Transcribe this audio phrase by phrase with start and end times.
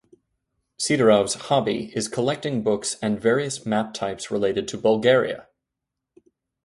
[0.79, 5.47] Siderov's hobby is collecting books and various map types related to Bulgaria.